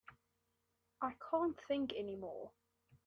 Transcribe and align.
I 0.99 1.13
can't 1.29 1.55
think 1.67 1.93
any 1.95 2.15
more. 2.15 2.53